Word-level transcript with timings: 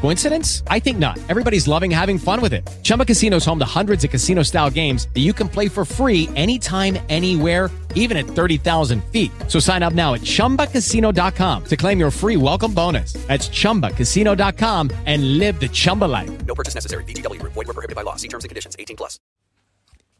Coincidence? 0.00 0.62
I 0.66 0.78
think 0.78 0.98
not. 0.98 1.18
Everybody's 1.28 1.66
loving 1.66 1.90
having 1.90 2.18
fun 2.18 2.40
with 2.40 2.52
it. 2.52 2.68
Chumba 2.82 3.04
Casino 3.04 3.38
is 3.38 3.46
home 3.46 3.58
to 3.58 3.64
hundreds 3.64 4.04
of 4.04 4.10
casino-style 4.10 4.70
games 4.70 5.08
that 5.14 5.20
you 5.20 5.32
can 5.32 5.48
play 5.48 5.68
for 5.68 5.84
free 5.86 6.28
anytime, 6.36 6.98
anywhere 7.08 7.70
even 7.94 8.16
at 8.16 8.26
30,000 8.26 9.02
feet. 9.04 9.30
So 9.48 9.58
sign 9.58 9.82
up 9.82 9.94
now 9.94 10.14
at 10.14 10.20
ChumbaCasino.com 10.20 11.64
to 11.64 11.76
claim 11.76 11.98
your 11.98 12.10
free 12.10 12.36
welcome 12.36 12.74
bonus. 12.74 13.14
That's 13.26 13.48
ChumbaCasino.com 13.48 14.90
and 15.06 15.38
live 15.38 15.58
the 15.58 15.68
Chumba 15.68 16.06
life. 16.06 16.30
No 16.44 16.54
purchase 16.54 16.74
necessary. 16.74 17.04
VGW. 17.04 17.40
Void 17.42 17.66
were 17.66 17.72
prohibited 17.72 17.96
by 17.96 18.02
law. 18.02 18.16
See 18.16 18.28
terms 18.28 18.44
and 18.44 18.50
conditions. 18.50 18.76
18 18.78 18.96
plus. 18.96 19.18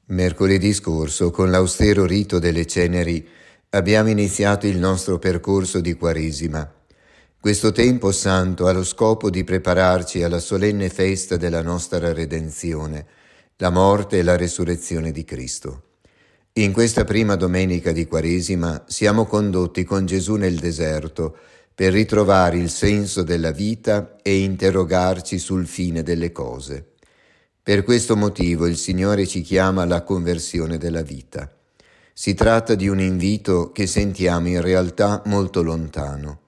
Mercoledì 0.06 0.73
scorso, 0.73 1.31
con 1.31 1.53
l'austero 1.53 2.05
rito 2.05 2.41
delle 2.41 2.67
ceneri, 2.67 3.25
abbiamo 3.70 4.08
iniziato 4.08 4.67
il 4.67 4.77
nostro 4.77 5.20
percorso 5.20 5.81
di 5.81 5.95
Quaresima. 5.95 6.80
Questo 7.41 7.72
tempo 7.72 8.12
santo 8.12 8.66
ha 8.66 8.72
lo 8.72 8.84
scopo 8.84 9.30
di 9.30 9.44
prepararci 9.44 10.22
alla 10.22 10.41
solenne 10.41 10.91
festa 10.91 11.38
della 11.38 11.62
nostra 11.62 12.12
redenzione, 12.12 13.06
la 13.56 13.70
morte 13.70 14.19
e 14.19 14.22
la 14.22 14.36
resurrezione 14.36 15.10
di 15.10 15.24
Cristo. 15.24 15.84
In 16.52 16.74
questa 16.74 17.05
prima 17.05 17.36
domenica 17.36 17.92
di 17.92 18.06
Quaresima 18.06 18.84
siamo 18.86 19.24
condotti 19.24 19.84
con 19.84 20.05
Gesù 20.05 20.34
nel 20.34 20.58
deserto 20.58 21.34
per 21.74 21.94
ritrovare 21.94 22.58
il 22.58 22.68
senso 22.68 23.22
della 23.22 23.52
vita 23.52 24.16
e 24.20 24.41
interrogarci 24.41 25.38
sul 25.38 25.66
fine 25.66 26.02
delle 26.02 26.33
cose. 26.33 26.91
Per 27.62 27.84
questo 27.84 28.16
motivo 28.16 28.66
il 28.66 28.77
Signore 28.77 29.27
ci 29.27 29.41
chiama 29.41 29.80
alla 29.80 30.02
conversione 30.02 30.77
della 30.77 31.02
vita. 31.02 31.50
Si 32.12 32.34
tratta 32.34 32.74
di 32.74 32.86
un 32.86 33.00
invito 33.00 33.72
che 33.72 33.86
sentiamo 33.86 34.48
in 34.48 34.61
realtà 34.61 35.22
molto 35.24 35.62
lontano. 35.62 36.39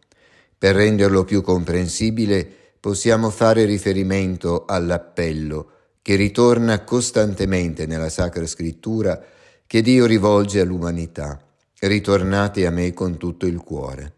Per 0.63 0.77
renderlo 0.77 1.25
più 1.25 1.43
comprensibile 1.43 2.49
possiamo 2.79 3.31
fare 3.31 3.65
riferimento 3.65 4.65
all'appello 4.65 5.71
che 6.01 6.15
ritorna 6.15 6.85
costantemente 6.85 7.85
nella 7.85 8.09
Sacra 8.09 8.47
Scrittura 8.47 9.21
che 9.67 9.83
Dio 9.83 10.07
rivolge 10.07 10.61
all'umanità. 10.61 11.45
Ritornate 11.81 12.65
a 12.65 12.71
me 12.71 12.93
con 12.93 13.17
tutto 13.17 13.45
il 13.47 13.59
cuore. 13.59 14.13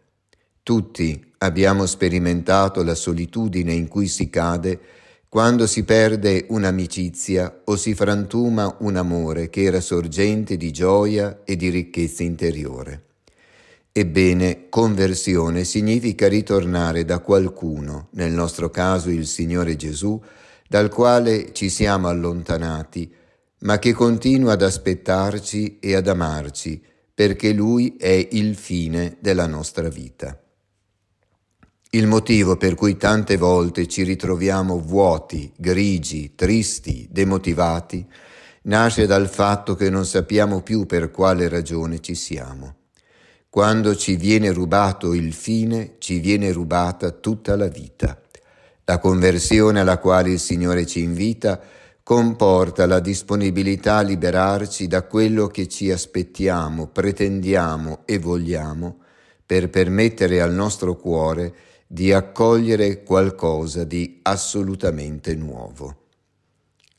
Tutti 0.61 1.33
abbiamo 1.39 1.87
sperimentato 1.87 2.83
la 2.83 2.93
solitudine 2.93 3.73
in 3.73 3.87
cui 3.87 4.07
si 4.07 4.29
cade 4.29 4.79
quando 5.27 5.65
si 5.65 5.83
perde 5.83 6.45
un'amicizia 6.49 7.61
o 7.63 7.75
si 7.75 7.95
frantuma 7.95 8.77
un 8.81 8.97
amore 8.97 9.49
che 9.49 9.63
era 9.63 9.81
sorgente 9.81 10.57
di 10.57 10.69
gioia 10.69 11.41
e 11.43 11.55
di 11.55 11.69
ricchezza 11.69 12.21
interiore. 12.21 13.04
Ebbene, 13.97 14.67
conversione 14.67 15.63
significa 15.63 16.27
ritornare 16.27 17.05
da 17.05 17.19
qualcuno, 17.19 18.09
nel 18.11 18.33
nostro 18.33 18.69
caso 18.69 19.09
il 19.09 19.25
Signore 19.25 19.77
Gesù, 19.77 20.21
dal 20.67 20.89
quale 20.89 21.53
ci 21.53 21.69
siamo 21.69 22.09
allontanati, 22.09 23.09
ma 23.59 23.79
che 23.79 23.93
continua 23.93 24.51
ad 24.51 24.63
aspettarci 24.63 25.79
e 25.79 25.95
ad 25.95 26.09
amarci, 26.09 26.83
perché 27.13 27.53
Lui 27.53 27.95
è 27.95 28.27
il 28.31 28.57
fine 28.57 29.15
della 29.21 29.47
nostra 29.47 29.87
vita. 29.87 30.37
Il 31.91 32.07
motivo 32.07 32.57
per 32.57 32.75
cui 32.75 32.97
tante 32.97 33.37
volte 33.37 33.87
ci 33.87 34.03
ritroviamo 34.03 34.77
vuoti, 34.77 35.53
grigi, 35.55 36.35
tristi, 36.35 37.07
demotivati, 37.09 38.05
nasce 38.63 39.05
dal 39.05 39.29
fatto 39.29 39.73
che 39.73 39.89
non 39.89 40.05
sappiamo 40.05 40.61
più 40.63 40.85
per 40.85 41.11
quale 41.11 41.47
ragione 41.47 42.01
ci 42.01 42.13
siamo. 42.13 42.75
Quando 43.55 43.95
ci 43.95 44.17
viene 44.17 44.51
rubato 44.51 45.13
il 45.13 45.31
fine, 45.31 45.95
ci 45.99 46.19
viene 46.19 46.51
rubata 46.51 47.11
tutta 47.11 47.55
la 47.55 47.69
vita. 47.69 48.21
La 48.83 48.99
conversione 48.99 49.79
alla 49.79 49.97
quale 49.97 50.31
il 50.31 50.39
Signore 50.39 50.85
ci 50.85 50.99
invita 50.99 51.61
comporta 52.03 52.85
la 52.85 52.99
disponibilità 52.99 53.95
a 53.95 54.01
liberarci 54.01 54.87
da 54.87 55.03
quello 55.03 55.47
che 55.47 55.69
ci 55.69 55.89
aspettiamo, 55.89 56.87
pretendiamo 56.87 58.01
e 58.03 58.19
vogliamo 58.19 58.97
per 59.45 59.69
permettere 59.69 60.41
al 60.41 60.53
nostro 60.53 60.97
cuore 60.97 61.53
di 61.87 62.11
accogliere 62.11 63.03
qualcosa 63.03 63.85
di 63.85 64.19
assolutamente 64.23 65.33
nuovo. 65.33 66.07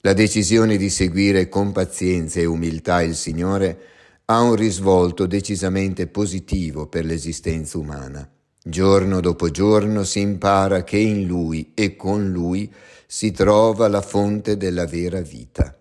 La 0.00 0.15
decisione 0.15 0.78
di 0.78 0.89
seguire 0.89 1.50
con 1.50 1.72
pazienza 1.72 2.41
e 2.41 2.47
umiltà 2.47 3.03
il 3.03 3.15
Signore 3.15 3.95
ha 4.28 4.41
un 4.41 4.56
risvolto 4.56 5.26
decisamente 5.26 6.09
positivo 6.09 6.88
per 6.88 7.04
l'esistenza 7.04 7.78
umana. 7.78 8.28
Giorno 8.60 9.20
dopo 9.20 9.50
giorno 9.50 10.03
si 10.03 10.19
impara 10.19 10.82
che 10.82 10.97
in 10.98 11.26
Lui 11.26 11.70
e 11.75 11.94
con 11.94 12.32
Lui 12.32 12.72
si 13.06 13.31
trova 13.31 13.86
la 13.86 14.03
fonte 14.03 14.56
della 14.56 14.84
vera 14.84 15.20
vita. 15.20 15.78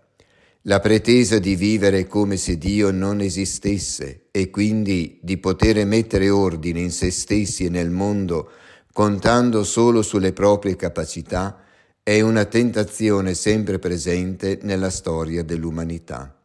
La 0.62 0.78
pretesa 0.78 1.40
di 1.40 1.56
vivere 1.56 2.06
come 2.06 2.36
se 2.36 2.56
Dio 2.56 2.92
non 2.92 3.20
esistesse 3.20 4.26
e 4.30 4.50
quindi 4.50 5.18
di 5.22 5.38
poter 5.38 5.84
mettere 5.84 6.30
ordine 6.30 6.80
in 6.80 6.92
se 6.92 7.10
stessi 7.10 7.64
e 7.64 7.68
nel 7.68 7.90
mondo 7.90 8.50
contando 8.92 9.64
solo 9.64 10.02
sulle 10.02 10.32
proprie 10.32 10.76
capacità 10.76 11.62
è 12.00 12.20
una 12.20 12.44
tentazione 12.44 13.34
sempre 13.34 13.80
presente 13.80 14.60
nella 14.62 14.90
storia 14.90 15.42
dell'umanità. 15.42 16.36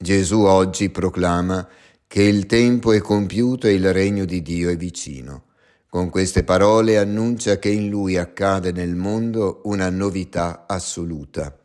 Gesù 0.00 0.42
oggi 0.42 0.90
proclama 0.90 1.68
che 2.06 2.22
il 2.22 2.46
tempo 2.46 2.92
è 2.92 3.00
compiuto 3.00 3.66
e 3.66 3.72
il 3.72 3.92
regno 3.92 4.24
di 4.24 4.42
Dio 4.42 4.70
è 4.70 4.76
vicino. 4.76 5.46
Con 5.88 6.08
queste 6.08 6.44
parole 6.44 6.98
annuncia 6.98 7.58
che 7.58 7.70
in 7.70 7.88
lui 7.88 8.16
accade 8.16 8.70
nel 8.70 8.94
mondo 8.94 9.60
una 9.64 9.90
novità 9.90 10.66
assoluta 10.68 11.58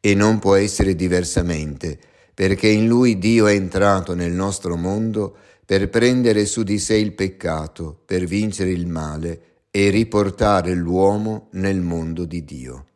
e 0.00 0.14
non 0.16 0.40
può 0.40 0.56
essere 0.56 0.96
diversamente, 0.96 1.96
perché 2.34 2.66
in 2.66 2.88
lui 2.88 3.18
Dio 3.18 3.46
è 3.46 3.52
entrato 3.52 4.16
nel 4.16 4.32
nostro 4.32 4.74
mondo 4.74 5.36
per 5.64 5.88
prendere 5.88 6.44
su 6.44 6.64
di 6.64 6.80
sé 6.80 6.96
il 6.96 7.12
peccato, 7.12 8.02
per 8.04 8.24
vincere 8.24 8.70
il 8.70 8.88
male 8.88 9.40
e 9.70 9.90
riportare 9.90 10.74
l'uomo 10.74 11.50
nel 11.52 11.80
mondo 11.80 12.24
di 12.24 12.44
Dio. 12.44 12.86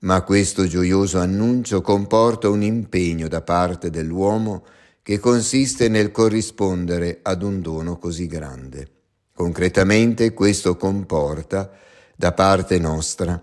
Ma 0.00 0.22
questo 0.22 0.66
gioioso 0.66 1.18
annuncio 1.18 1.80
comporta 1.80 2.48
un 2.48 2.62
impegno 2.62 3.28
da 3.28 3.40
parte 3.40 3.90
dell'uomo 3.90 4.64
che 5.02 5.18
consiste 5.18 5.88
nel 5.88 6.10
corrispondere 6.10 7.20
ad 7.22 7.42
un 7.42 7.60
dono 7.60 7.96
così 7.96 8.26
grande. 8.26 8.88
Concretamente 9.32 10.32
questo 10.32 10.76
comporta, 10.76 11.70
da 12.14 12.32
parte 12.32 12.78
nostra, 12.78 13.40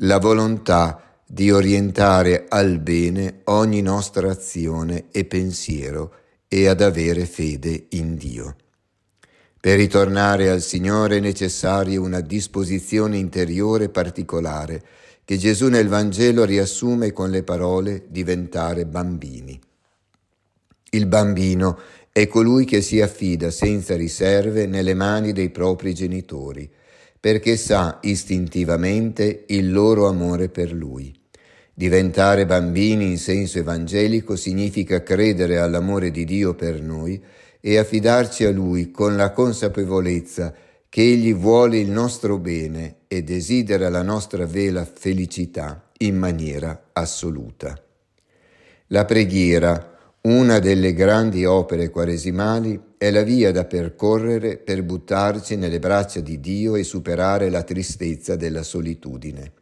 la 0.00 0.18
volontà 0.18 1.20
di 1.26 1.50
orientare 1.50 2.46
al 2.48 2.78
bene 2.78 3.40
ogni 3.44 3.82
nostra 3.82 4.30
azione 4.30 5.06
e 5.10 5.24
pensiero 5.24 6.12
e 6.46 6.68
ad 6.68 6.80
avere 6.80 7.26
fede 7.26 7.86
in 7.90 8.16
Dio. 8.16 8.56
Per 9.58 9.76
ritornare 9.76 10.50
al 10.50 10.60
Signore 10.62 11.16
è 11.16 11.20
necessaria 11.20 12.00
una 12.00 12.20
disposizione 12.20 13.16
interiore 13.16 13.88
particolare 13.88 14.84
che 15.26 15.38
Gesù 15.38 15.66
nel 15.66 15.88
Vangelo 15.88 16.44
riassume 16.44 17.12
con 17.12 17.30
le 17.30 17.42
parole 17.42 18.04
diventare 18.06 18.86
bambini. 18.86 19.60
Il 20.90 21.06
bambino 21.06 21.80
è 22.12 22.28
colui 22.28 22.64
che 22.64 22.80
si 22.80 23.00
affida 23.00 23.50
senza 23.50 23.96
riserve 23.96 24.66
nelle 24.66 24.94
mani 24.94 25.32
dei 25.32 25.50
propri 25.50 25.94
genitori, 25.94 26.70
perché 27.18 27.56
sa 27.56 27.98
istintivamente 28.02 29.46
il 29.48 29.72
loro 29.72 30.06
amore 30.06 30.48
per 30.48 30.72
lui. 30.72 31.12
Diventare 31.74 32.46
bambini 32.46 33.06
in 33.06 33.18
senso 33.18 33.58
evangelico 33.58 34.36
significa 34.36 35.02
credere 35.02 35.58
all'amore 35.58 36.12
di 36.12 36.24
Dio 36.24 36.54
per 36.54 36.80
noi 36.80 37.20
e 37.60 37.78
affidarci 37.78 38.44
a 38.44 38.52
Lui 38.52 38.92
con 38.92 39.16
la 39.16 39.32
consapevolezza 39.32 40.54
che 40.96 41.02
Egli 41.02 41.34
vuole 41.34 41.76
il 41.76 41.90
nostro 41.90 42.38
bene 42.38 43.00
e 43.06 43.22
desidera 43.22 43.90
la 43.90 44.00
nostra 44.00 44.46
vela 44.46 44.86
felicità 44.86 45.90
in 45.98 46.16
maniera 46.16 46.88
assoluta. 46.94 47.78
La 48.86 49.04
preghiera, 49.04 49.98
una 50.22 50.58
delle 50.58 50.94
grandi 50.94 51.44
opere 51.44 51.90
quaresimali, 51.90 52.80
è 52.96 53.10
la 53.10 53.24
via 53.24 53.52
da 53.52 53.66
percorrere 53.66 54.56
per 54.56 54.82
buttarci 54.84 55.56
nelle 55.56 55.80
braccia 55.80 56.20
di 56.20 56.40
Dio 56.40 56.76
e 56.76 56.82
superare 56.82 57.50
la 57.50 57.62
tristezza 57.62 58.34
della 58.34 58.62
solitudine. 58.62 59.52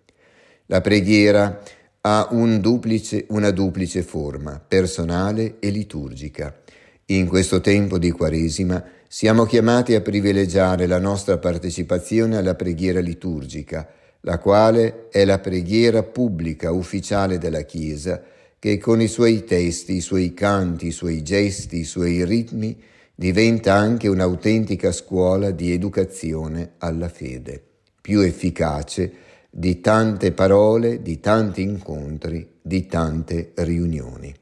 La 0.66 0.80
preghiera 0.80 1.60
ha 2.02 2.28
un 2.30 2.60
duplice, 2.60 3.24
una 3.30 3.50
duplice 3.50 4.02
forma, 4.02 4.62
personale 4.64 5.56
e 5.58 5.70
liturgica. 5.70 6.60
In 7.06 7.26
questo 7.26 7.60
tempo 7.60 7.98
di 7.98 8.12
Quaresima 8.12 8.82
siamo 9.16 9.44
chiamati 9.44 9.94
a 9.94 10.00
privilegiare 10.00 10.88
la 10.88 10.98
nostra 10.98 11.38
partecipazione 11.38 12.36
alla 12.36 12.56
preghiera 12.56 12.98
liturgica, 12.98 13.88
la 14.22 14.40
quale 14.40 15.06
è 15.08 15.24
la 15.24 15.38
preghiera 15.38 16.02
pubblica 16.02 16.72
ufficiale 16.72 17.38
della 17.38 17.60
Chiesa, 17.60 18.20
che 18.58 18.76
con 18.78 19.00
i 19.00 19.06
suoi 19.06 19.44
testi, 19.44 19.94
i 19.94 20.00
suoi 20.00 20.34
canti, 20.34 20.88
i 20.88 20.90
suoi 20.90 21.22
gesti, 21.22 21.78
i 21.78 21.84
suoi 21.84 22.24
ritmi 22.24 22.76
diventa 23.14 23.74
anche 23.74 24.08
un'autentica 24.08 24.90
scuola 24.90 25.52
di 25.52 25.70
educazione 25.70 26.72
alla 26.78 27.08
fede, 27.08 27.62
più 28.00 28.18
efficace 28.18 29.12
di 29.48 29.80
tante 29.80 30.32
parole, 30.32 31.02
di 31.02 31.20
tanti 31.20 31.62
incontri, 31.62 32.54
di 32.60 32.86
tante 32.86 33.52
riunioni. 33.58 34.34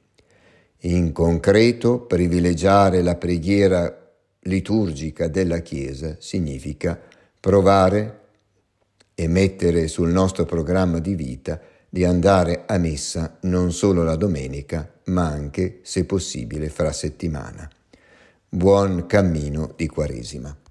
In 0.84 1.12
concreto, 1.12 2.00
privilegiare 2.00 3.02
la 3.02 3.16
preghiera 3.16 4.01
liturgica 4.42 5.28
della 5.28 5.58
Chiesa 5.58 6.16
significa 6.18 6.98
provare 7.38 8.20
e 9.14 9.28
mettere 9.28 9.88
sul 9.88 10.10
nostro 10.10 10.44
programma 10.44 10.98
di 10.98 11.14
vita 11.14 11.60
di 11.88 12.04
andare 12.04 12.64
a 12.66 12.78
messa 12.78 13.36
non 13.42 13.72
solo 13.72 14.02
la 14.02 14.16
domenica, 14.16 14.90
ma 15.06 15.26
anche, 15.26 15.80
se 15.82 16.06
possibile, 16.06 16.70
fra 16.70 16.90
settimana. 16.90 17.68
Buon 18.48 19.06
cammino 19.06 19.74
di 19.76 19.86
Quaresima. 19.86 20.61